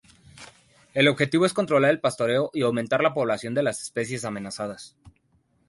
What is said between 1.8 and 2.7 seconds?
el pastoreo, y